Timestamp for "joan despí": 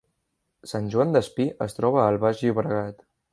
0.93-1.47